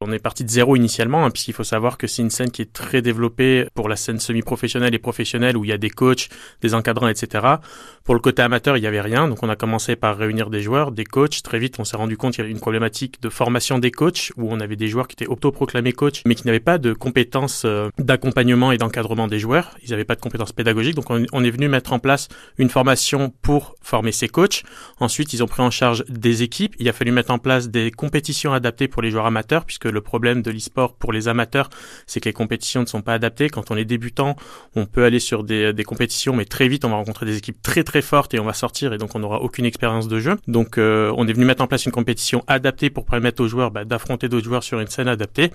[0.00, 2.62] On est parti de zéro initialement, hein, puisqu'il faut savoir que c'est une scène qui
[2.62, 6.28] est très développée pour la scène semi-professionnelle et professionnelle, où il y a des coachs,
[6.62, 7.44] des encadrants, etc.
[8.04, 10.62] Pour le côté amateur, il n'y avait rien, donc on a commencé par réunir des
[10.62, 11.42] joueurs, des coachs.
[11.42, 14.30] Très vite, on s'est rendu compte qu'il y avait une problématique de formation des coachs,
[14.36, 17.64] où on avait des joueurs qui étaient autoproclamés coachs, mais qui n'avaient pas de compétences
[17.64, 19.76] euh, d'accompagnement et d'encadrement des joueurs.
[19.82, 22.70] Ils n'avaient pas de compétences pédagogiques, donc on, on est venu mettre en place une
[22.70, 24.62] formation pour former ces coachs.
[25.00, 26.76] Ensuite, ils ont pris en charge des équipes.
[26.78, 30.00] Il a fallu mettre en place des compétitions adaptées pour les joueurs amateurs, puisque le
[30.00, 31.70] problème de l'e-sport pour les amateurs,
[32.06, 33.48] c'est que les compétitions ne sont pas adaptées.
[33.48, 34.36] Quand on est débutant,
[34.74, 37.60] on peut aller sur des, des, compétitions, mais très vite, on va rencontrer des équipes
[37.62, 40.36] très très fortes et on va sortir et donc on n'aura aucune expérience de jeu.
[40.46, 43.70] Donc euh, on est venu mettre en place une compétition adaptée pour permettre aux joueurs
[43.70, 45.50] bah, d'affronter d'autres joueurs sur une scène adaptée.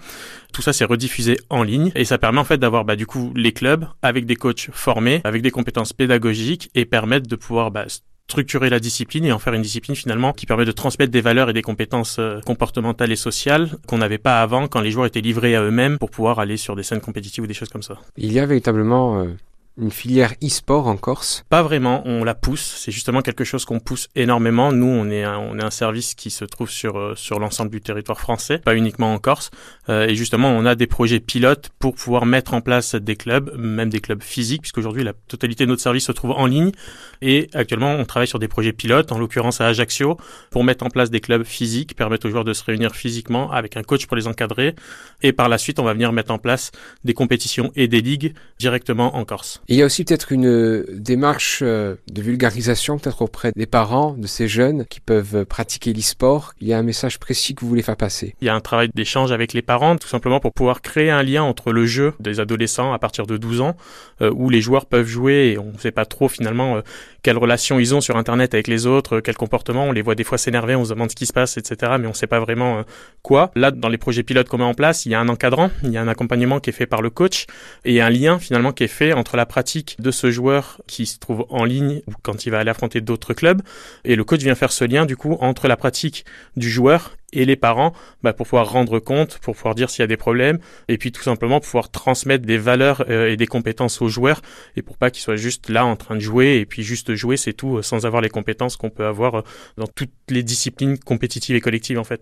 [0.54, 3.32] Tout ça, c'est rediffusé en ligne et ça permet en fait d'avoir bah, du coup
[3.36, 7.86] les clubs avec des coachs formés, avec des compétences pédagogiques et permettre de pouvoir bah,
[8.34, 11.52] structurer la discipline et en faire une discipline finalement qui permet de transmettre des valeurs
[11.52, 15.22] et des compétences euh, comportementales et sociales qu'on n'avait pas avant quand les joueurs étaient
[15.22, 18.00] livrés à eux-mêmes pour pouvoir aller sur des scènes compétitives ou des choses comme ça.
[18.18, 19.26] Il y a véritablement euh,
[19.78, 21.44] une filière e-sport en Corse?
[21.50, 22.76] Pas vraiment, on la pousse.
[22.78, 24.72] C'est justement quelque chose qu'on pousse énormément.
[24.72, 27.72] Nous, on est un, on est un service qui se trouve sur euh, sur l'ensemble
[27.72, 29.50] du territoire français, pas uniquement en Corse.
[29.90, 33.52] Euh, et justement, on a des projets pilotes pour pouvoir mettre en place des clubs,
[33.58, 36.72] même des clubs physiques, puisqu'aujourd'hui la totalité de notre service se trouve en ligne.
[37.22, 40.18] Et actuellement, on travaille sur des projets pilotes, en l'occurrence à Ajaccio,
[40.52, 43.78] pour mettre en place des clubs physiques, permettre aux joueurs de se réunir physiquement avec
[43.78, 44.76] un coach pour les encadrer.
[45.22, 46.72] Et par la suite, on va venir mettre en place
[47.04, 49.63] des compétitions et des ligues directement en Corse.
[49.70, 54.14] Il y a aussi peut-être une euh, démarche euh, de vulgarisation peut-être auprès des parents
[54.18, 56.52] de ces jeunes qui peuvent pratiquer l'e-sport.
[56.60, 58.36] Il y a un message précis que vous voulez faire passer.
[58.42, 61.24] Il y a un travail d'échange avec les parents, tout simplement pour pouvoir créer un
[61.24, 63.78] lien entre le jeu des adolescents à partir de 12 ans,
[64.22, 66.82] euh, où les joueurs peuvent jouer et on ne sait pas trop finalement
[67.22, 69.86] quelles relations ils ont sur Internet avec les autres, quel comportement.
[69.86, 71.94] On les voit des fois s'énerver, on se demande ce qui se passe, etc.
[72.00, 72.84] Mais on ne sait pas vraiment
[73.22, 73.52] quoi.
[73.56, 75.92] Là, dans les projets pilotes qu'on met en place, il y a un encadrant, il
[75.92, 77.46] y a un accompagnement qui est fait par le coach
[77.86, 81.20] et un lien finalement qui est fait entre la pratique de ce joueur qui se
[81.20, 83.62] trouve en ligne ou quand il va aller affronter d'autres clubs.
[84.04, 86.26] Et le coach vient faire ce lien du coup entre la pratique
[86.58, 90.04] du joueur et les parents bah, pour pouvoir rendre compte, pour pouvoir dire s'il y
[90.04, 94.02] a des problèmes, et puis tout simplement pouvoir transmettre des valeurs euh, et des compétences
[94.02, 94.42] aux joueurs,
[94.76, 97.38] et pour pas qu'ils soient juste là en train de jouer, et puis juste jouer,
[97.38, 99.42] c'est tout, euh, sans avoir les compétences qu'on peut avoir euh,
[99.78, 102.22] dans toutes les disciplines compétitives et collectives en fait.